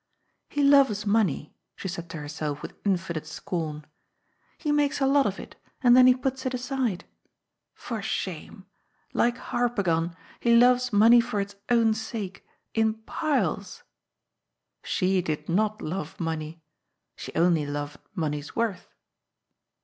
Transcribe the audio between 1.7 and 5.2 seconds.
she said to herself with infinite scorn." He makes a